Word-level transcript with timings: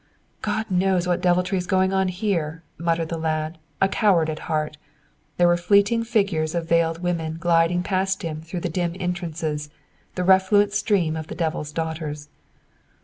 "God 0.41 0.71
knows 0.71 1.05
what 1.05 1.21
deviltry 1.21 1.59
is 1.59 1.67
going 1.67 1.93
on 1.93 2.07
here," 2.07 2.63
muttered 2.79 3.09
the 3.09 3.19
lad, 3.19 3.59
a 3.79 3.87
coward 3.87 4.31
at 4.31 4.39
heart. 4.49 4.77
There 5.37 5.47
were 5.47 5.57
fleeting 5.57 6.05
figures 6.05 6.55
of 6.55 6.67
veiled 6.67 7.03
women 7.03 7.37
gliding 7.39 7.83
past 7.83 8.23
him 8.23 8.41
through 8.41 8.61
the 8.61 8.67
dim 8.69 8.95
entrances, 8.99 9.69
the 10.15 10.23
refluent 10.23 10.73
stream 10.73 11.15
of 11.15 11.27
the 11.27 11.35
Devil's 11.35 11.71
daughters. 11.71 12.29